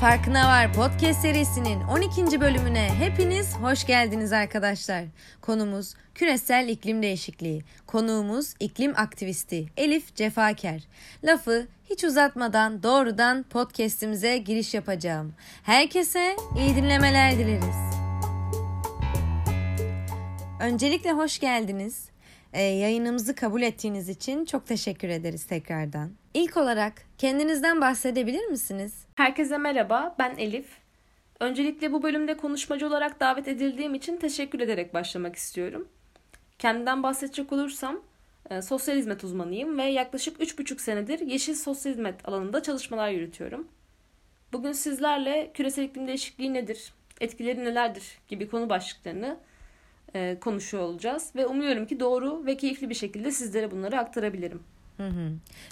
[0.00, 2.40] Farkına Var podcast serisinin 12.
[2.40, 5.04] bölümüne hepiniz hoş geldiniz arkadaşlar.
[5.40, 7.62] Konumuz küresel iklim değişikliği.
[7.86, 10.82] Konuğumuz iklim aktivisti Elif Cefaker.
[11.24, 15.34] Lafı hiç uzatmadan doğrudan podcast'imize giriş yapacağım.
[15.62, 17.96] Herkese iyi dinlemeler dileriz.
[20.60, 22.08] Öncelikle hoş geldiniz.
[22.52, 26.19] Ee, yayınımızı kabul ettiğiniz için çok teşekkür ederiz tekrardan.
[26.34, 29.06] İlk olarak kendinizden bahsedebilir misiniz?
[29.14, 30.66] Herkese merhaba, ben Elif.
[31.40, 35.88] Öncelikle bu bölümde konuşmacı olarak davet edildiğim için teşekkür ederek başlamak istiyorum.
[36.58, 38.00] Kendimden bahsedecek olursam,
[38.50, 43.68] e, sosyal hizmet uzmanıyım ve yaklaşık 3,5 senedir yeşil sosyal hizmet alanında çalışmalar yürütüyorum.
[44.52, 49.36] Bugün sizlerle küresel iklim değişikliği nedir, etkileri nelerdir gibi konu başlıklarını
[50.14, 54.62] e, konuşuyor olacağız ve umuyorum ki doğru ve keyifli bir şekilde sizlere bunları aktarabilirim.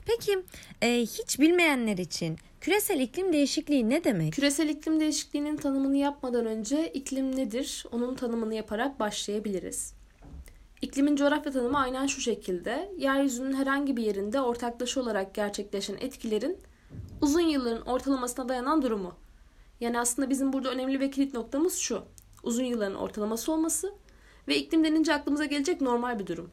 [0.07, 0.39] Peki
[0.83, 4.33] e, hiç bilmeyenler için küresel iklim değişikliği ne demek?
[4.33, 7.85] Küresel iklim değişikliğinin tanımını yapmadan önce iklim nedir?
[7.93, 9.95] Onun tanımını yaparak başlayabiliriz.
[10.83, 12.93] İklimin coğrafya tanımı aynen şu şekilde.
[12.98, 16.59] Yeryüzünün herhangi bir yerinde ortaklaşa olarak gerçekleşen etkilerin
[17.20, 19.15] uzun yılların ortalamasına dayanan durumu.
[19.81, 22.03] Yani aslında bizim burada önemli ve kilit noktamız şu.
[22.42, 23.95] Uzun yılların ortalaması olması
[24.48, 26.51] ve iklim denince aklımıza gelecek normal bir durum.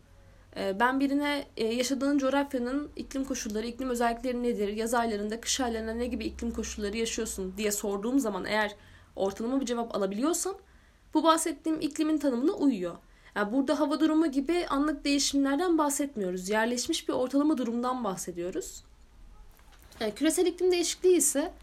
[0.57, 5.93] Ee, ben birine e, yaşadığın coğrafyanın iklim koşulları, iklim özellikleri nedir, yaz aylarında, kış aylarında
[5.93, 8.75] ne gibi iklim koşulları yaşıyorsun diye sorduğum zaman eğer
[9.15, 10.55] ortalama bir cevap alabiliyorsam
[11.13, 12.95] bu bahsettiğim iklimin tanımına uyuyor.
[13.35, 16.49] Yani burada hava durumu gibi anlık değişimlerden bahsetmiyoruz.
[16.49, 18.83] Yerleşmiş bir ortalama durumdan bahsediyoruz.
[19.99, 21.53] Yani küresel iklim değişikliği ise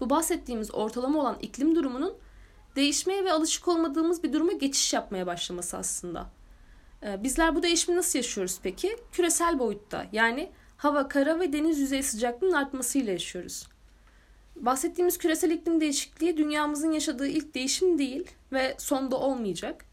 [0.00, 2.14] bu bahsettiğimiz ortalama olan iklim durumunun
[2.76, 6.35] değişmeye ve alışık olmadığımız bir duruma geçiş yapmaya başlaması aslında.
[7.06, 8.96] Ee, bizler bu değişimi nasıl yaşıyoruz peki?
[9.12, 13.68] Küresel boyutta yani hava, kara ve deniz yüzey sıcaklığının artmasıyla yaşıyoruz.
[14.56, 19.84] Bahsettiğimiz küresel iklim değişikliği dünyamızın yaşadığı ilk değişim değil ve sonda olmayacak.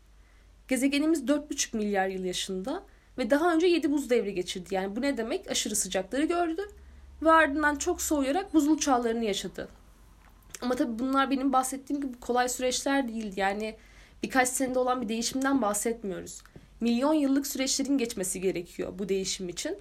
[0.67, 2.83] Gezegenimiz 4,5 milyar yıl yaşında
[3.17, 4.76] ve daha önce 7 buz devri geçirdi.
[4.76, 5.52] Yani bu ne demek?
[5.52, 6.61] Aşırı sıcakları gördü
[7.21, 9.70] ve ardından çok soğuyarak buzul çağlarını yaşadı.
[10.61, 13.33] Ama tabii bunlar benim bahsettiğim gibi kolay süreçler değil.
[13.36, 13.76] Yani
[14.23, 16.42] birkaç senede olan bir değişimden bahsetmiyoruz
[16.83, 19.77] milyon yıllık süreçlerin geçmesi gerekiyor bu değişim için.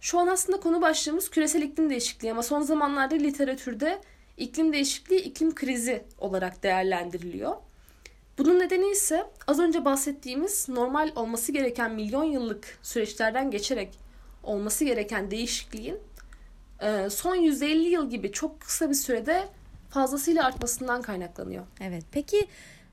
[0.00, 4.00] Şu an aslında konu başlığımız küresel iklim değişikliği ama son zamanlarda literatürde
[4.36, 7.56] iklim değişikliği iklim krizi olarak değerlendiriliyor.
[8.38, 13.98] Bunun nedeni ise az önce bahsettiğimiz normal olması gereken milyon yıllık süreçlerden geçerek
[14.42, 15.98] olması gereken değişikliğin
[16.82, 19.48] e, son 150 yıl gibi çok kısa bir sürede
[19.90, 21.64] fazlasıyla artmasından kaynaklanıyor.
[21.80, 22.04] Evet.
[22.12, 22.48] Peki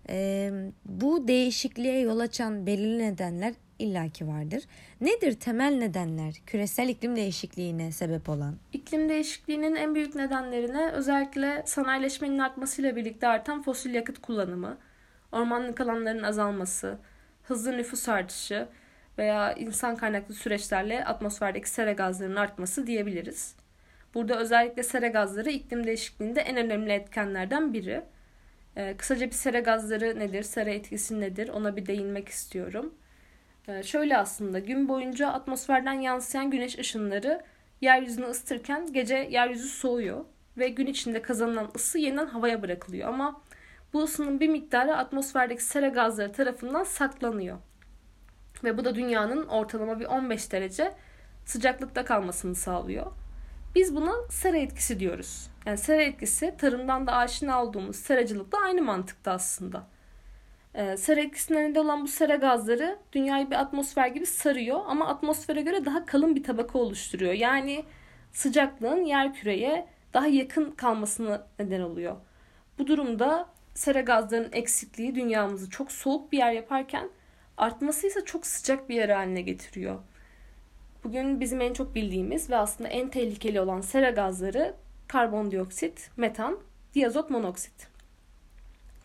[0.10, 0.52] e,
[0.86, 4.64] bu değişikliğe yol açan belirli nedenler illaki vardır.
[5.02, 8.56] Nedir temel nedenler küresel iklim değişikliğine sebep olan?
[8.74, 14.78] İklim değişikliğinin en büyük nedenlerine özellikle sanayileşmenin artmasıyla birlikte artan fosil yakıt kullanımı,
[15.32, 16.98] ormanlık alanların azalması,
[17.44, 18.68] hızlı nüfus artışı
[19.18, 23.56] veya insan kaynaklı süreçlerle atmosferdeki sera gazlarının artması diyebiliriz.
[24.14, 28.04] Burada özellikle sera gazları iklim değişikliğinde en önemli etkenlerden biri.
[28.78, 32.94] Ee, kısaca bir sera gazları nedir, sera etkisi nedir ona bir değinmek istiyorum.
[33.68, 37.42] Ee, şöyle aslında gün boyunca atmosferden yansıyan güneş ışınları
[37.82, 40.26] yeryüzünü ısıtırken gece yeryüzü soğuyor
[40.58, 43.10] ve gün içinde kazanılan ısı yeniden havaya bırakılıyor.
[43.10, 43.42] Ama
[43.94, 47.58] bu ısının bir miktarı atmosferdeki sera gazları tarafından saklanıyor.
[48.64, 50.94] Ve bu da dünyanın ortalama bir 15 derece
[51.46, 53.12] sıcaklıkta kalmasını sağlıyor.
[53.76, 55.50] Biz buna sera etkisi diyoruz.
[55.66, 59.88] Yani sera etkisi tarımdan da aşina olduğumuz seracılıkla aynı mantıkta aslında.
[60.76, 65.62] Ee, sera etkisinden neden olan bu sera gazları dünyayı bir atmosfer gibi sarıyor ama atmosfere
[65.62, 67.34] göre daha kalın bir tabaka oluşturuyor.
[67.34, 67.86] Yani
[68.32, 72.16] sıcaklığın yer küreye daha yakın kalmasına neden oluyor.
[72.80, 77.10] Bu durumda sera gazlarının eksikliği dünyamızı çok soğuk bir yer yaparken
[77.58, 80.00] artması ise çok sıcak bir yer haline getiriyor.
[81.04, 84.74] Bugün bizim en çok bildiğimiz ve aslında en tehlikeli olan sera gazları
[85.08, 86.60] karbondioksit, metan,
[86.96, 87.88] diazot monoksit.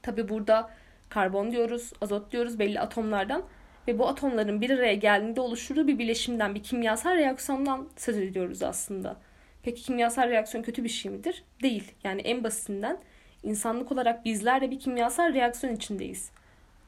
[0.02, 0.70] Tabi burada
[1.08, 3.42] karbon diyoruz, azot diyoruz belli atomlardan
[3.88, 9.16] ve bu atomların bir araya geldiğinde oluşturduğu bir bileşimden, bir kimyasal reaksiyondan söz ediyoruz aslında.
[9.62, 11.44] Peki kimyasal reaksiyon kötü bir şey midir?
[11.62, 11.92] Değil.
[12.04, 12.98] Yani en basitinden
[13.42, 16.30] insanlık olarak bizler de bir kimyasal reaksiyon içindeyiz.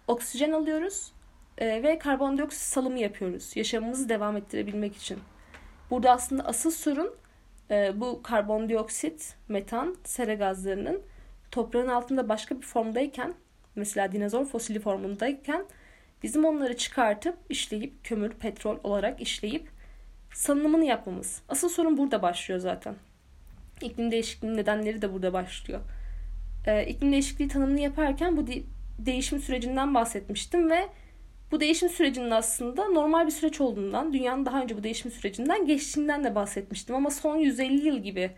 [0.09, 1.13] Oksijen alıyoruz
[1.59, 5.19] e, ve karbondioksit salımı yapıyoruz yaşamımızı devam ettirebilmek için.
[5.91, 7.15] Burada aslında asıl sorun
[7.71, 11.03] e, bu karbondioksit, metan, sera gazlarının
[11.51, 13.35] toprağın altında başka bir formdayken
[13.75, 15.65] mesela dinozor fosili formundayken
[16.23, 19.69] bizim onları çıkartıp işleyip kömür, petrol olarak işleyip
[20.35, 21.43] salınımını yapmamız.
[21.49, 22.95] Asıl sorun burada başlıyor zaten.
[23.83, 25.81] İklim değişikliğinin nedenleri de burada başlıyor.
[26.67, 28.63] Ee, iklim değişikliği tanımını yaparken bu de-
[28.99, 30.89] değişim sürecinden bahsetmiştim ve
[31.51, 36.25] bu değişim sürecinin aslında normal bir süreç olduğundan, dünyanın daha önce bu değişim sürecinden geçtiğinden
[36.25, 36.97] de bahsetmiştim.
[36.97, 38.31] Ama son 150 yıl gibi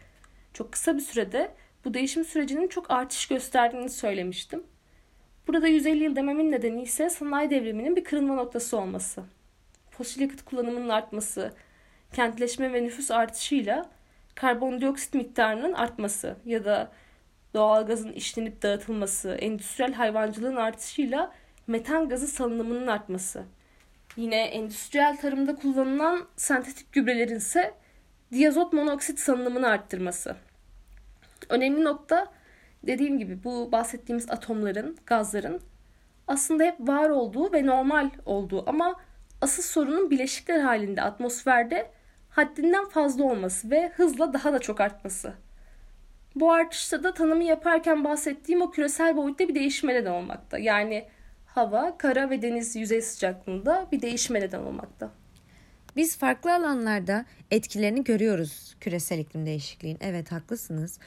[0.55, 1.55] çok kısa bir sürede
[1.85, 4.62] bu değişim sürecinin çok artış gösterdiğini söylemiştim.
[5.47, 9.23] Burada 150 yıl dememin nedeni ise sanayi devriminin bir kırılma noktası olması.
[9.91, 11.55] Fosil yakıt kullanımının artması,
[12.12, 13.91] kentleşme ve nüfus artışıyla
[14.35, 16.93] karbondioksit miktarının artması ya da
[17.55, 21.32] doğalgazın işlenip dağıtılması, endüstriyel hayvancılığın artışıyla
[21.67, 23.44] metan gazı salınımının artması.
[24.17, 27.75] Yine endüstriyel tarımda kullanılan sentetik gübrelerin ise
[28.32, 30.37] diazot monoksit salınımını arttırması.
[31.49, 32.32] Önemli nokta
[32.82, 35.61] dediğim gibi bu bahsettiğimiz atomların, gazların
[36.29, 39.00] aslında hep var olduğu ve normal olduğu ama
[39.41, 41.91] asıl sorunun bileşikler halinde atmosferde
[42.31, 45.35] haddinden fazla olması ve hızla daha da çok artması.
[46.35, 50.58] Bu artışta da tanımı yaparken bahsettiğim o küresel boyutta bir değişime neden olmakta.
[50.58, 51.08] Yani
[51.55, 55.11] hava, kara ve deniz yüzey sıcaklığında bir değişime neden olmakta.
[55.97, 59.99] Biz farklı alanlarda etkilerini görüyoruz küresel iklim değişikliğin.
[60.01, 60.99] Evet haklısınız.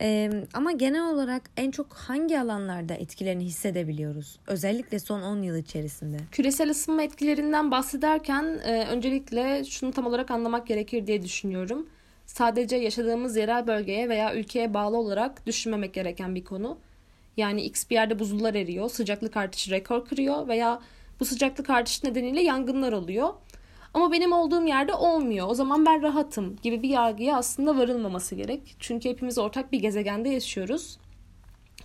[0.00, 4.38] Ee, ama genel olarak en çok hangi alanlarda etkilerini hissedebiliyoruz?
[4.46, 6.16] Özellikle son 10 yıl içerisinde.
[6.32, 11.88] Küresel ısınma etkilerinden bahsederken e, öncelikle şunu tam olarak anlamak gerekir diye düşünüyorum.
[12.26, 16.78] Sadece yaşadığımız yerel bölgeye veya ülkeye bağlı olarak düşünmemek gereken bir konu.
[17.38, 20.80] Yani X bir yerde buzullar eriyor, sıcaklık artışı rekor kırıyor veya
[21.20, 23.34] bu sıcaklık artışı nedeniyle yangınlar oluyor.
[23.94, 25.48] Ama benim olduğum yerde olmuyor.
[25.48, 28.76] O zaman ben rahatım gibi bir yargıya aslında varılmaması gerek.
[28.78, 30.98] Çünkü hepimiz ortak bir gezegende yaşıyoruz.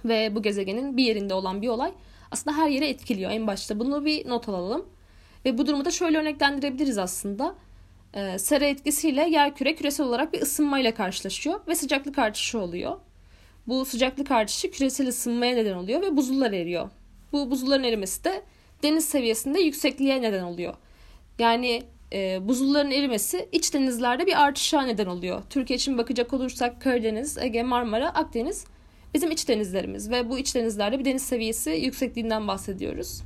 [0.05, 1.91] Ve bu gezegenin bir yerinde olan bir olay
[2.31, 3.79] aslında her yere etkiliyor en başta.
[3.79, 4.85] Bunu bir not alalım.
[5.45, 7.55] Ve bu durumu da şöyle örneklendirebiliriz aslında.
[8.13, 12.97] Ee, sera etkisiyle yer küre küresel olarak bir ısınmayla karşılaşıyor ve sıcaklık artışı oluyor.
[13.68, 16.89] Bu sıcaklık artışı küresel ısınmaya neden oluyor ve buzullar eriyor.
[17.31, 18.42] Bu buzulların erimesi de
[18.83, 20.74] deniz seviyesinde yüksekliğe neden oluyor.
[21.39, 21.83] Yani
[22.13, 25.42] e, buzulların erimesi iç denizlerde bir artışa neden oluyor.
[25.50, 28.65] Türkiye için bakacak olursak Karadeniz, Ege, Marmara, Akdeniz
[29.13, 33.21] bizim iç denizlerimiz ve bu iç denizlerde bir deniz seviyesi yüksekliğinden bahsediyoruz.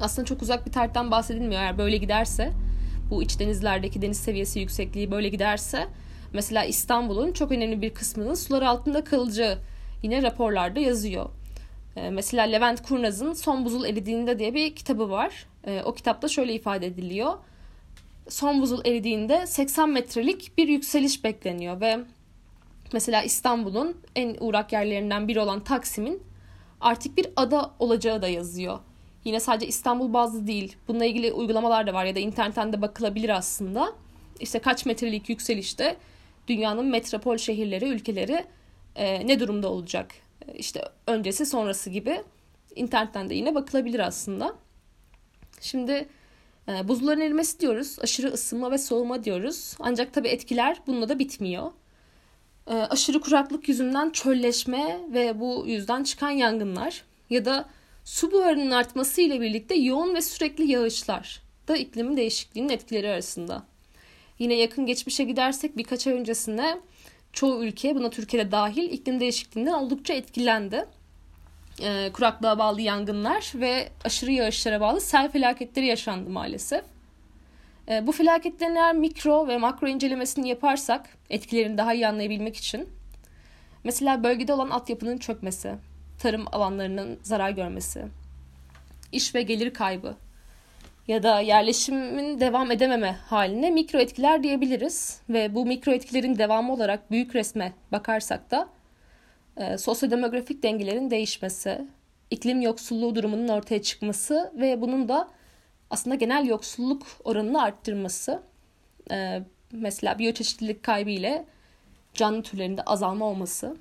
[0.00, 2.52] Aslında çok uzak bir tarihten bahsedilmiyor eğer böyle giderse.
[3.10, 5.86] Bu iç denizlerdeki deniz seviyesi yüksekliği böyle giderse
[6.32, 9.58] mesela İstanbul'un çok önemli bir kısmının sular altında kalacağı
[10.02, 11.30] yine raporlarda yazıyor.
[11.96, 15.46] Ee, mesela Levent Kurnaz'ın Son Buzul Eridiğinde diye bir kitabı var.
[15.66, 17.34] Ee, o kitapta şöyle ifade ediliyor
[18.28, 21.98] son buzul eridiğinde 80 metrelik bir yükseliş bekleniyor ve
[22.92, 26.22] mesela İstanbul'un en uğrak yerlerinden biri olan Taksim'in
[26.80, 28.78] artık bir ada olacağı da yazıyor.
[29.24, 30.76] Yine sadece İstanbul bazlı değil.
[30.88, 33.92] Bununla ilgili uygulamalar da var ya da internetten de bakılabilir aslında.
[34.40, 35.96] İşte kaç metrelik yükselişte
[36.48, 38.44] dünyanın metropol şehirleri, ülkeleri
[38.96, 40.10] e, ne durumda olacak?
[40.54, 42.22] İşte öncesi sonrası gibi
[42.76, 44.54] internetten de yine bakılabilir aslında.
[45.60, 46.08] Şimdi
[46.68, 47.98] e, buzulların erimesi diyoruz.
[48.02, 49.76] Aşırı ısınma ve soğuma diyoruz.
[49.78, 51.72] Ancak tabii etkiler bununla da bitmiyor.
[52.66, 57.68] E, aşırı kuraklık yüzünden çölleşme ve bu yüzden çıkan yangınlar ya da
[58.04, 63.62] su buharının artması ile birlikte yoğun ve sürekli yağışlar da iklimin değişikliğinin etkileri arasında.
[64.38, 66.80] Yine yakın geçmişe gidersek birkaç ay öncesinde
[67.32, 70.86] çoğu ülke buna Türkiye'de dahil iklim değişikliğinden oldukça etkilendi
[71.82, 76.84] e, kuraklığa bağlı yangınlar ve aşırı yağışlara bağlı sel felaketleri yaşandı maalesef.
[77.88, 82.88] E, bu felaketlerin eğer mikro ve makro incelemesini yaparsak etkilerini daha iyi anlayabilmek için
[83.84, 85.74] mesela bölgede olan altyapının çökmesi,
[86.18, 88.04] tarım alanlarının zarar görmesi,
[89.12, 90.16] iş ve gelir kaybı
[91.08, 97.10] ya da yerleşimin devam edememe haline mikro etkiler diyebiliriz ve bu mikro etkilerin devamı olarak
[97.10, 98.68] büyük resme bakarsak da
[99.56, 101.86] e, sosyodemografik dengelerin değişmesi,
[102.30, 105.28] iklim yoksulluğu durumunun ortaya çıkması ve bunun da
[105.90, 108.42] aslında genel yoksulluk oranını arttırması.
[109.10, 109.42] E,
[109.72, 111.44] mesela biyoçeşitlilik kaybı ile
[112.14, 113.76] canlı türlerinde azalma olması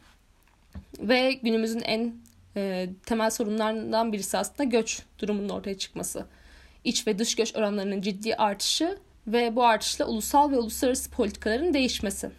[1.00, 2.14] ve günümüzün en
[2.58, 6.26] e, temel sorunlarından birisi aslında göç durumunun ortaya çıkması.
[6.84, 8.98] İç ve dış göç oranlarının ciddi artışı
[9.28, 12.32] ve bu artışla ulusal ve uluslararası politikaların değişmesi.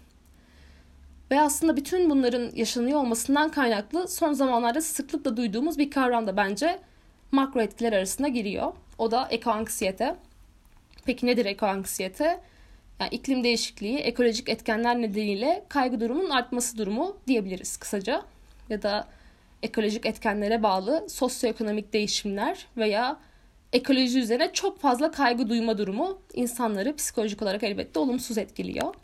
[1.31, 6.79] Ve aslında bütün bunların yaşanıyor olmasından kaynaklı son zamanlarda sıklıkla duyduğumuz bir kavram da bence
[7.33, 8.73] makro etkiler arasında giriyor.
[8.99, 10.17] O da ekoanksiyete.
[11.05, 12.41] Peki nedir ekoanksiyete?
[13.01, 18.23] Yani iklim değişikliği, ekolojik etkenler nedeniyle kaygı durumunun artması durumu diyebiliriz kısaca.
[18.69, 19.09] Ya da
[19.63, 23.19] ekolojik etkenlere bağlı sosyoekonomik değişimler veya
[23.73, 28.95] ekoloji üzerine çok fazla kaygı duyma durumu insanları psikolojik olarak elbette olumsuz etkiliyor.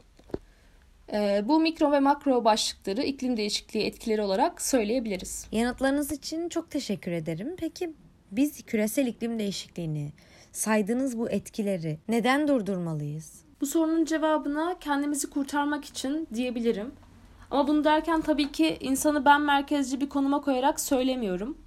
[1.13, 5.47] E, bu mikro ve makro başlıkları iklim değişikliği etkileri olarak söyleyebiliriz.
[5.53, 7.57] Yanıtlarınız için çok teşekkür ederim.
[7.59, 7.93] Peki
[8.31, 10.13] biz küresel iklim değişikliğini,
[10.53, 13.43] saydığınız bu etkileri neden durdurmalıyız?
[13.61, 16.93] Bu sorunun cevabına kendimizi kurtarmak için diyebilirim.
[17.51, 21.59] Ama bunu derken tabii ki insanı ben merkezci bir konuma koyarak söylemiyorum.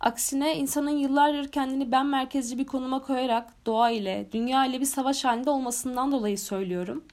[0.00, 5.24] Aksine insanın yıllardır kendini ben merkezci bir konuma koyarak doğa ile, dünya ile bir savaş
[5.24, 7.04] halinde olmasından dolayı söylüyorum.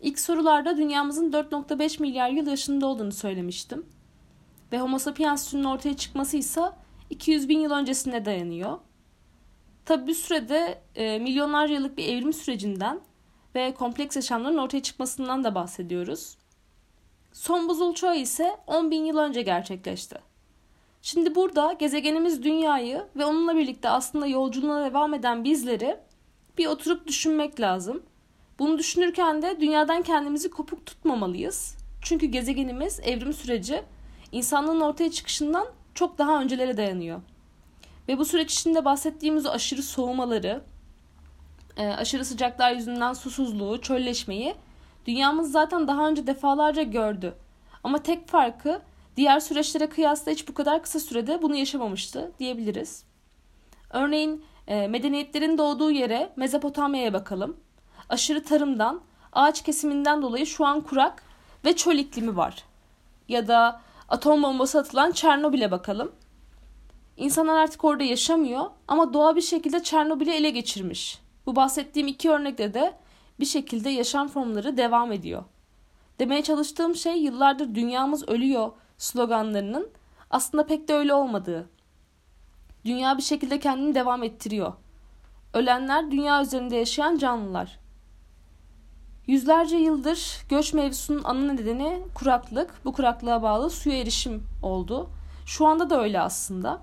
[0.00, 3.86] İlk sorularda dünyamızın 4.5 milyar yıl yaşında olduğunu söylemiştim.
[4.72, 6.62] Ve Homo sapiens türünün ortaya çıkması ise
[7.10, 8.78] 200 bin yıl öncesine dayanıyor.
[9.84, 13.00] Tabi bu sürede e, milyonlarca yıllık bir evrim sürecinden
[13.54, 16.38] ve kompleks yaşamların ortaya çıkmasından da bahsediyoruz.
[17.32, 20.25] Son buzul çağı ise 10 bin yıl önce gerçekleşti.
[21.02, 25.96] Şimdi burada gezegenimiz dünyayı ve onunla birlikte aslında yolculuğuna devam eden bizleri
[26.58, 28.02] bir oturup düşünmek lazım.
[28.58, 31.76] Bunu düşünürken de dünyadan kendimizi kopuk tutmamalıyız.
[32.02, 33.82] Çünkü gezegenimiz evrim süreci
[34.32, 37.20] insanlığın ortaya çıkışından çok daha öncelere dayanıyor.
[38.08, 40.62] Ve bu süreç içinde bahsettiğimiz aşırı soğumaları,
[41.76, 44.54] e, aşırı sıcaklar yüzünden susuzluğu, çölleşmeyi
[45.06, 47.34] dünyamız zaten daha önce defalarca gördü.
[47.84, 48.82] Ama tek farkı
[49.16, 53.04] diğer süreçlere kıyasla hiç bu kadar kısa sürede bunu yaşamamıştı diyebiliriz.
[53.90, 57.56] Örneğin e, medeniyetlerin doğduğu yere Mezopotamya'ya bakalım.
[58.08, 59.00] Aşırı tarımdan,
[59.32, 61.22] ağaç kesiminden dolayı şu an kurak
[61.64, 62.64] ve çöl iklimi var.
[63.28, 66.12] Ya da atom bombası atılan Çernobil'e bakalım.
[67.16, 71.18] İnsanlar artık orada yaşamıyor ama doğa bir şekilde Çernobil'i ele geçirmiş.
[71.46, 72.94] Bu bahsettiğim iki örnekte de
[73.40, 75.44] bir şekilde yaşam formları devam ediyor.
[76.18, 79.88] Demeye çalıştığım şey yıllardır dünyamız ölüyor sloganlarının
[80.30, 81.68] aslında pek de öyle olmadığı.
[82.84, 84.72] Dünya bir şekilde kendini devam ettiriyor.
[85.54, 87.78] Ölenler dünya üzerinde yaşayan canlılar.
[89.26, 92.84] Yüzlerce yıldır göç mevzusunun ana nedeni kuraklık.
[92.84, 95.10] Bu kuraklığa bağlı suya erişim oldu.
[95.46, 96.82] Şu anda da öyle aslında.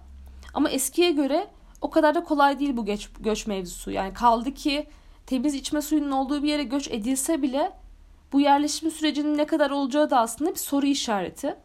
[0.54, 1.48] Ama eskiye göre
[1.82, 3.92] o kadar da kolay değil bu göç, göç mevzusu.
[3.92, 4.88] Yani kaldı ki
[5.26, 7.72] temiz içme suyunun olduğu bir yere göç edilse bile
[8.34, 11.56] bu yerleşim sürecinin ne kadar olacağı da aslında bir soru işareti.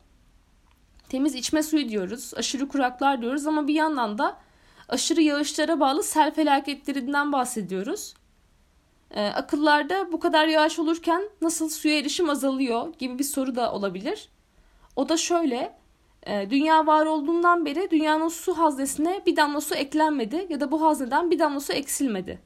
[1.09, 4.39] Temiz içme suyu diyoruz, aşırı kuraklar diyoruz ama bir yandan da
[4.89, 8.15] aşırı yağışlara bağlı sel felaketlerinden bahsediyoruz.
[9.11, 14.29] Ee, akıllarda bu kadar yağış olurken nasıl suya erişim azalıyor gibi bir soru da olabilir.
[14.97, 15.79] O da şöyle,
[16.27, 20.83] e, dünya var olduğundan beri dünyanın su haznesine bir damla su eklenmedi ya da bu
[20.83, 22.39] hazneden bir damla su eksilmedi.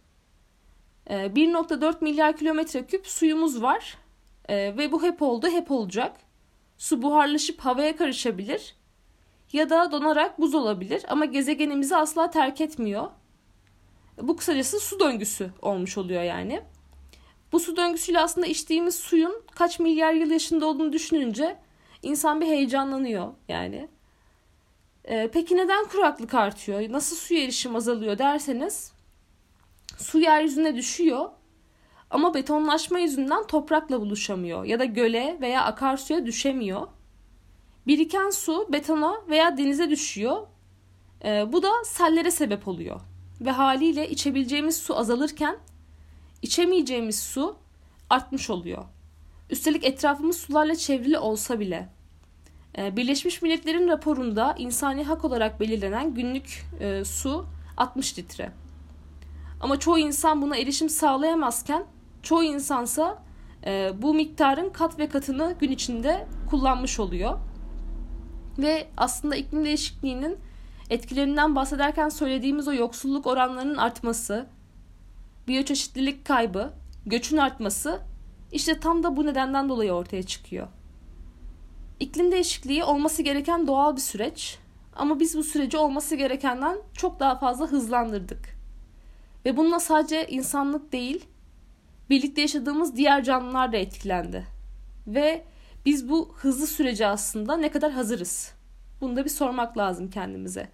[1.06, 3.98] E, 1.4 milyar kilometre küp suyumuz var
[4.48, 6.16] e, ve bu hep oldu, hep olacak.
[6.78, 8.74] Su buharlaşıp havaya karışabilir
[9.52, 13.10] ya da donarak buz olabilir ama gezegenimizi asla terk etmiyor.
[14.22, 16.62] Bu kısacası su döngüsü olmuş oluyor yani.
[17.52, 21.58] Bu su döngüsüyle aslında içtiğimiz suyun kaç milyar yıl yaşında olduğunu düşününce
[22.02, 23.88] insan bir heyecanlanıyor yani.
[25.04, 26.92] Ee, peki neden kuraklık artıyor?
[26.92, 28.92] Nasıl suya erişim azalıyor derseniz
[29.98, 31.30] su yeryüzüne düşüyor
[32.12, 36.86] ama betonlaşma yüzünden toprakla buluşamıyor ya da göle veya akarsuya düşemiyor.
[37.86, 40.46] Biriken su betona veya denize düşüyor.
[41.24, 43.00] Ee, bu da sellere sebep oluyor.
[43.40, 45.56] Ve haliyle içebileceğimiz su azalırken
[46.42, 47.56] içemeyeceğimiz su
[48.10, 48.84] artmış oluyor.
[49.50, 51.88] Üstelik etrafımız sularla çevrili olsa bile.
[52.78, 58.52] Ee, Birleşmiş Milletler'in raporunda insani hak olarak belirlenen günlük e, su 60 litre.
[59.60, 61.84] Ama çoğu insan buna erişim sağlayamazken
[62.22, 63.22] çoğu insansa
[63.66, 67.38] e, bu miktarın kat ve katını gün içinde kullanmış oluyor.
[68.58, 70.38] Ve aslında iklim değişikliğinin
[70.90, 74.46] etkilerinden bahsederken söylediğimiz o yoksulluk oranlarının artması,
[75.48, 76.72] biyoçeşitlilik kaybı,
[77.06, 78.00] göçün artması
[78.52, 80.68] işte tam da bu nedenden dolayı ortaya çıkıyor.
[82.00, 84.58] İklim değişikliği olması gereken doğal bir süreç
[84.96, 88.56] ama biz bu süreci olması gerekenden çok daha fazla hızlandırdık.
[89.44, 91.24] Ve bununla sadece insanlık değil,
[92.12, 94.46] birlikte yaşadığımız diğer canlılar da etkilendi.
[95.06, 95.44] Ve
[95.86, 98.54] biz bu hızlı sürece aslında ne kadar hazırız?
[99.00, 100.68] Bunu da bir sormak lazım kendimize.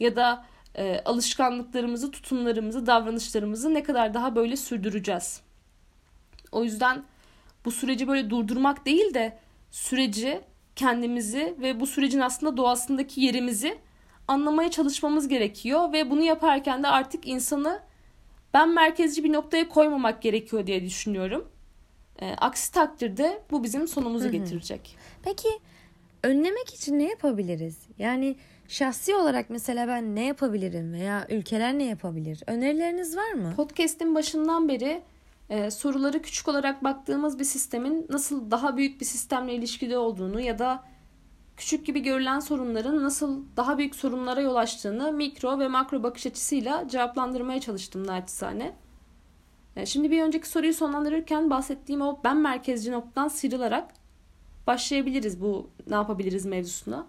[0.00, 5.40] Ya da e, alışkanlıklarımızı, tutumlarımızı, davranışlarımızı ne kadar daha böyle sürdüreceğiz?
[6.52, 7.02] O yüzden
[7.64, 9.38] bu süreci böyle durdurmak değil de
[9.70, 10.40] süreci
[10.76, 13.78] kendimizi ve bu sürecin aslında doğasındaki yerimizi
[14.28, 17.80] anlamaya çalışmamız gerekiyor ve bunu yaparken de artık insanı
[18.54, 21.48] ben merkezci bir noktaya koymamak gerekiyor diye düşünüyorum.
[22.20, 24.32] E, aksi takdirde bu bizim sonumuzu Hı-hı.
[24.32, 24.96] getirecek.
[25.22, 25.48] Peki
[26.22, 27.78] önlemek için ne yapabiliriz?
[27.98, 28.36] Yani
[28.68, 32.42] şahsi olarak mesela ben ne yapabilirim veya ülkeler ne yapabilir?
[32.46, 33.52] Önerileriniz var mı?
[33.56, 35.02] Podcast'in başından beri
[35.50, 40.58] e, soruları küçük olarak baktığımız bir sistemin nasıl daha büyük bir sistemle ilişkide olduğunu ya
[40.58, 40.84] da
[41.58, 46.88] küçük gibi görülen sorunların nasıl daha büyük sorunlara yol açtığını mikro ve makro bakış açısıyla
[46.88, 48.76] cevaplandırmaya çalıştım naçizane.
[49.84, 53.94] Şimdi bir önceki soruyu sonlandırırken bahsettiğim o ben merkezci noktadan sıyrılarak
[54.66, 57.06] başlayabiliriz bu ne yapabiliriz mevzusuna.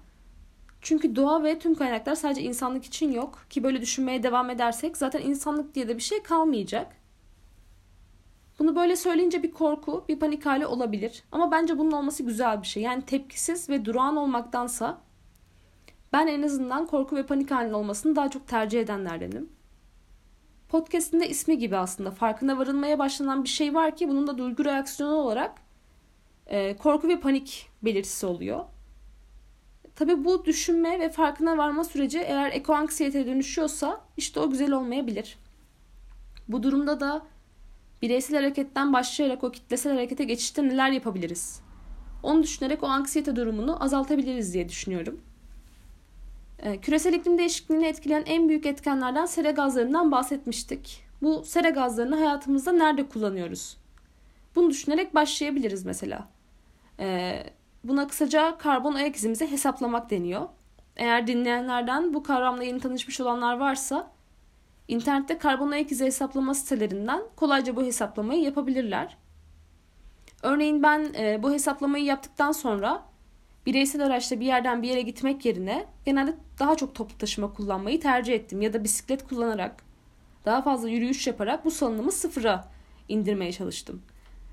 [0.82, 5.22] Çünkü doğa ve tüm kaynaklar sadece insanlık için yok ki böyle düşünmeye devam edersek zaten
[5.22, 6.96] insanlık diye de bir şey kalmayacak.
[8.60, 11.24] Bunu böyle söyleyince bir korku, bir panik hali olabilir.
[11.32, 12.84] Ama bence bunun olması güzel bir şey.
[12.84, 15.02] Yani tepkisiz ve durağan olmaktansa
[16.14, 19.50] ben en azından korku ve panik halinin olmasını daha çok tercih edenlerdenim.
[20.70, 24.66] Podcast'in de ismi gibi aslında farkına varılmaya başlanan bir şey var ki bunun da duygu
[24.66, 25.62] reaksiyonu olarak
[26.48, 28.66] e, korku ve panik belirtisi oluyor.
[29.96, 35.38] Tabi bu düşünme ve farkına varma süreci eğer ekoanksiyeteye dönüşüyorsa işte o güzel olmayabilir.
[36.48, 37.26] Bu durumda da
[38.02, 41.62] bireysel hareketten başlayarak o kitlesel harekete geçişte neler yapabiliriz?
[42.24, 45.22] Onu düşünerek o anksiyete durumunu azaltabiliriz diye düşünüyorum.
[46.60, 51.04] Ee, küresel iklim değişikliğini etkileyen en büyük etkenlerden sera gazlarından bahsetmiştik.
[51.22, 53.78] Bu sera gazlarını hayatımızda nerede kullanıyoruz?
[54.56, 56.28] Bunu düşünerek başlayabiliriz mesela.
[57.00, 57.44] Ee,
[57.84, 60.48] buna kısaca karbon ayak izimizi hesaplamak deniyor.
[60.96, 64.12] Eğer dinleyenlerden bu kavramla yeni tanışmış olanlar varsa
[64.90, 69.18] İnternette karbon ayak izi hesaplama sitelerinden kolayca bu hesaplamayı yapabilirler.
[70.44, 73.04] Örneğin ben e, bu hesaplamayı yaptıktan sonra
[73.66, 78.34] bireysel araçla bir yerden bir yere gitmek yerine genelde daha çok toplu taşıma kullanmayı tercih
[78.34, 79.84] ettim ya da bisiklet kullanarak
[80.46, 82.68] daha fazla yürüyüş yaparak bu salınımı sıfıra
[83.10, 84.02] indirmeye çalıştım.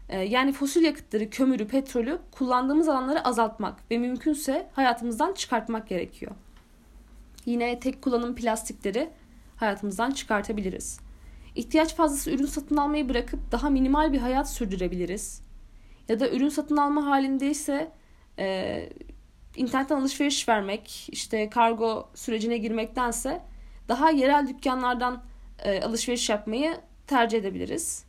[0.09, 6.33] E, yani fosil yakıtları, kömürü, petrolü kullandığımız alanları azaltmak ve mümkünse hayatımızdan çıkartmak gerekiyor.
[7.47, 9.11] Yine tek kullanım plastikleri
[9.57, 11.01] hayatımızdan çıkartabiliriz.
[11.55, 15.43] İhtiyaç fazlası ürün satın almayı bırakıp daha minimal bir hayat sürdürebiliriz.
[16.09, 17.93] Ya da ürün satın alma halindeyse
[18.39, 18.89] e,
[19.57, 23.43] internetten alışveriş vermek, işte kargo sürecine girmektense
[23.89, 25.23] daha yerel dükkanlardan
[25.65, 28.05] e, alışveriş yapmayı tercih edebiliriz.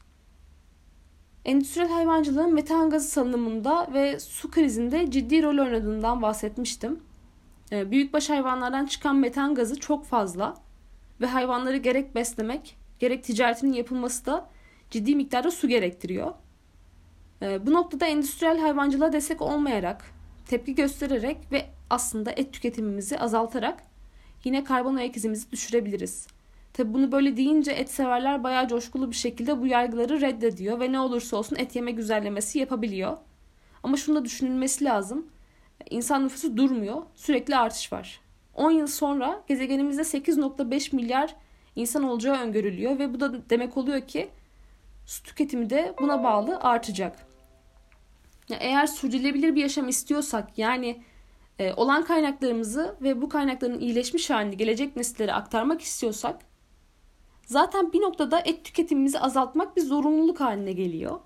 [1.45, 6.99] Endüstriyel hayvancılığın metan gazı salınımında ve su krizinde ciddi rol oynadığından bahsetmiştim.
[7.71, 10.66] E, büyükbaş hayvanlardan çıkan metan gazı çok fazla
[11.21, 14.49] ve hayvanları gerek beslemek gerek ticaretinin yapılması da
[14.91, 16.33] ciddi miktarda su gerektiriyor.
[17.41, 20.11] E, bu noktada endüstriyel hayvancılığa destek olmayarak,
[20.45, 23.83] tepki göstererek ve aslında et tüketimimizi azaltarak
[24.43, 26.27] yine karbon ayak izimizi düşürebiliriz.
[26.73, 30.99] Tabi bunu böyle deyince et severler bayağı coşkulu bir şekilde bu yargıları reddediyor ve ne
[30.99, 33.17] olursa olsun et yeme güzellemesi yapabiliyor.
[33.83, 35.27] Ama şunu da düşünülmesi lazım.
[35.89, 37.01] İnsan nüfusu durmuyor.
[37.15, 38.21] Sürekli artış var.
[38.57, 41.35] 10 yıl sonra gezegenimizde 8.5 milyar
[41.75, 44.29] insan olacağı öngörülüyor ve bu da demek oluyor ki
[45.05, 47.27] su tüketimi de buna bağlı artacak.
[48.49, 51.03] Eğer sürdürülebilir bir yaşam istiyorsak yani
[51.59, 56.41] e, olan kaynaklarımızı ve bu kaynakların iyileşmiş halini gelecek nesillere aktarmak istiyorsak
[57.45, 61.19] zaten bir noktada et tüketimimizi azaltmak bir zorunluluk haline geliyor.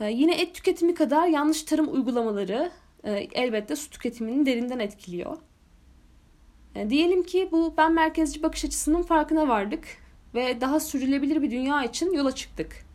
[0.00, 2.70] E, yine et tüketimi kadar yanlış tarım uygulamaları
[3.04, 5.38] e, elbette su tüketimini derinden etkiliyor.
[6.76, 9.84] E, diyelim ki bu ben merkezci bakış açısının farkına vardık
[10.34, 12.86] ve daha sürdürülebilir bir dünya için yola çıktık.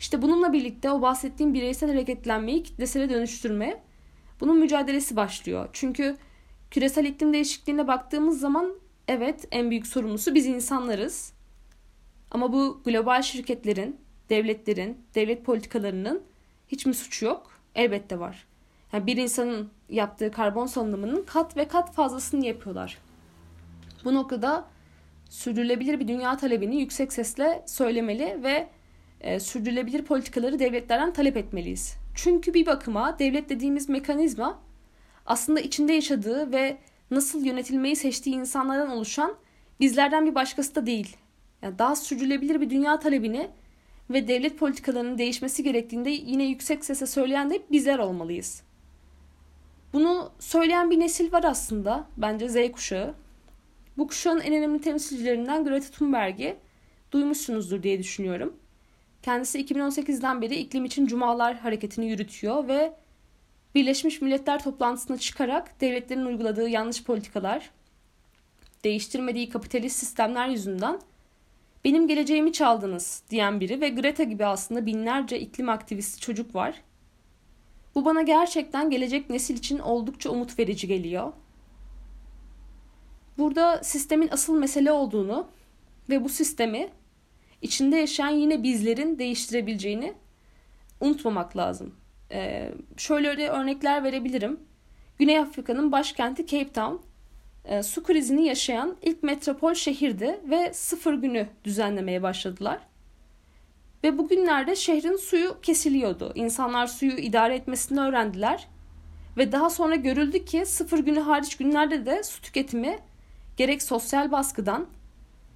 [0.00, 3.82] İşte bununla birlikte o bahsettiğim bireysel hareketlenmeyi kitlesele dönüştürme,
[4.40, 5.68] bunun mücadelesi başlıyor.
[5.72, 6.16] Çünkü
[6.70, 8.74] küresel iklim değişikliğine baktığımız zaman
[9.08, 11.32] evet en büyük sorumlusu biz insanlarız.
[12.30, 13.96] Ama bu global şirketlerin,
[14.30, 16.22] devletlerin, devlet politikalarının
[16.68, 17.50] hiç mi suçu yok?
[17.74, 18.46] Elbette var.
[18.92, 22.98] Yani bir insanın yaptığı karbon salınımının kat ve kat fazlasını yapıyorlar.
[24.04, 24.64] Bu noktada
[25.30, 28.68] sürdürülebilir bir dünya talebini yüksek sesle söylemeli ve
[29.20, 31.96] e, sürdürülebilir politikaları devletlerden talep etmeliyiz.
[32.14, 34.58] Çünkü bir bakıma devlet dediğimiz mekanizma
[35.26, 36.76] aslında içinde yaşadığı ve
[37.10, 39.34] nasıl yönetilmeyi seçtiği insanlardan oluşan
[39.80, 41.16] bizlerden bir başkası da değil.
[41.62, 43.50] Yani daha sürdürülebilir bir dünya talebini
[44.10, 48.62] ve devlet politikalarının değişmesi gerektiğinde yine yüksek sesle söyleyen de bizler olmalıyız.
[49.94, 52.06] Bunu söyleyen bir nesil var aslında.
[52.16, 53.14] Bence Z kuşağı.
[53.98, 56.56] Bu kuşağın en önemli temsilcilerinden Greta Thunberg'i
[57.12, 58.56] duymuşsunuzdur diye düşünüyorum.
[59.22, 62.92] Kendisi 2018'den beri iklim için Cumalar hareketini yürütüyor ve
[63.74, 67.70] Birleşmiş Milletler toplantısına çıkarak devletlerin uyguladığı yanlış politikalar,
[68.84, 71.00] değiştirmediği kapitalist sistemler yüzünden
[71.84, 76.82] benim geleceğimi çaldınız diyen biri ve Greta gibi aslında binlerce iklim aktivisti çocuk var.
[77.94, 81.32] Bu bana gerçekten gelecek nesil için oldukça umut verici geliyor.
[83.38, 85.46] Burada sistemin asıl mesele olduğunu
[86.08, 86.88] ve bu sistemi
[87.62, 90.14] içinde yaşayan yine bizlerin değiştirebileceğini
[91.00, 91.94] unutmamak lazım.
[92.32, 94.60] Ee, şöyle örnekler verebilirim.
[95.18, 96.96] Güney Afrika'nın başkenti Cape Town
[97.64, 102.80] e, su krizini yaşayan ilk metropol şehirdi ve sıfır günü düzenlemeye başladılar.
[104.04, 106.32] Ve bugünlerde şehrin suyu kesiliyordu.
[106.34, 108.68] İnsanlar suyu idare etmesini öğrendiler.
[109.36, 112.98] Ve daha sonra görüldü ki sıfır günü hariç günlerde de su tüketimi
[113.56, 114.86] gerek sosyal baskıdan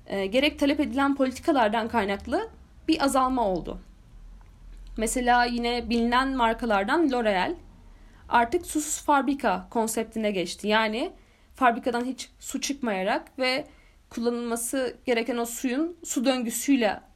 [0.07, 2.49] e, gerek talep edilen politikalardan kaynaklı
[2.89, 3.79] bir azalma oldu.
[4.97, 7.55] Mesela yine bilinen markalardan L'Oreal
[8.29, 10.69] artık susuz fabrika konseptine geçti.
[10.69, 11.13] Yani
[11.55, 13.65] fabrikadan hiç su çıkmayarak ve
[14.11, 17.08] kullanılması gereken o suyun su döngüsüyle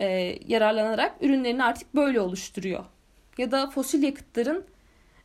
[0.00, 2.84] e, yararlanarak ürünlerini artık böyle oluşturuyor.
[3.38, 4.64] Ya da fosil yakıtların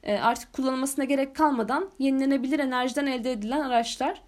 [0.04, 4.22] e, artık kullanılmasına gerek kalmadan yenilenebilir enerjiden elde edilen araçlar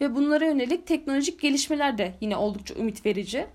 [0.00, 3.46] ve bunlara yönelik teknolojik gelişmeler de yine oldukça ümit verici.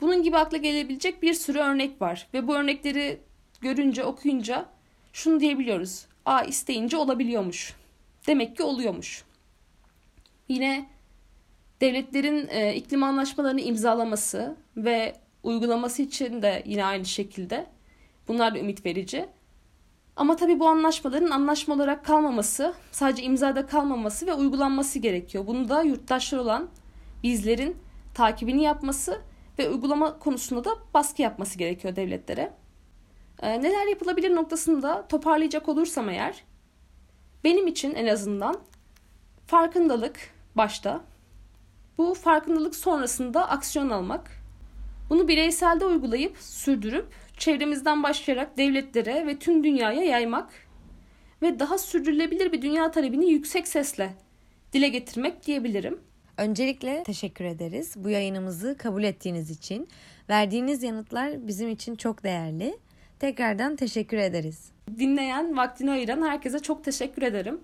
[0.00, 3.20] Bunun gibi akla gelebilecek bir sürü örnek var ve bu örnekleri
[3.60, 4.66] görünce okuyunca
[5.12, 6.06] şunu diyebiliyoruz.
[6.26, 7.74] A isteyince olabiliyormuş.
[8.26, 9.24] Demek ki oluyormuş.
[10.48, 10.86] Yine
[11.80, 17.66] devletlerin e, iklim anlaşmalarını imzalaması ve uygulaması için de yine aynı şekilde
[18.28, 19.28] bunlar da ümit verici.
[20.16, 25.46] Ama tabii bu anlaşmaların anlaşma olarak kalmaması, sadece imzada kalmaması ve uygulanması gerekiyor.
[25.46, 26.68] Bunu da yurttaşlar olan
[27.22, 27.76] bizlerin
[28.14, 29.20] takibini yapması
[29.58, 32.52] ve uygulama konusunda da baskı yapması gerekiyor devletlere.
[33.42, 36.44] Ee, neler yapılabilir noktasında toparlayacak olursam eğer,
[37.44, 38.56] benim için en azından
[39.46, 40.18] farkındalık
[40.54, 41.00] başta,
[41.98, 44.41] bu farkındalık sonrasında aksiyon almak,
[45.10, 50.52] bunu bireyselde uygulayıp sürdürüp çevremizden başlayarak devletlere ve tüm dünyaya yaymak
[51.42, 54.14] ve daha sürdürülebilir bir dünya talebini yüksek sesle
[54.72, 56.00] dile getirmek diyebilirim.
[56.38, 59.88] Öncelikle teşekkür ederiz bu yayınımızı kabul ettiğiniz için.
[60.30, 62.78] Verdiğiniz yanıtlar bizim için çok değerli.
[63.18, 64.72] Tekrardan teşekkür ederiz.
[64.98, 67.60] Dinleyen, vaktini ayıran herkese çok teşekkür ederim.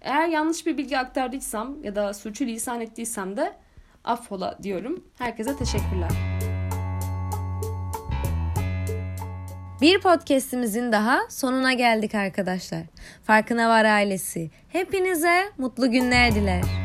[0.00, 3.52] Eğer yanlış bir bilgi aktardıysam ya da sürçülisan ettiysem de
[4.04, 5.04] affola diyorum.
[5.18, 6.33] Herkese teşekkürler.
[9.84, 12.82] Bir podcast'imizin daha sonuna geldik arkadaşlar.
[13.24, 14.50] Farkına var ailesi.
[14.68, 16.83] Hepinize mutlu günler diler.